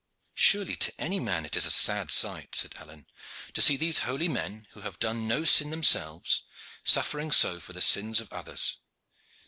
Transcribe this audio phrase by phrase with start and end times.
[0.33, 3.05] "Surely to any man it is a sad sight," said Alleyne,
[3.53, 6.41] "to see these holy men, who have done no sin themselves,
[6.83, 8.77] suffering so for the sins of others.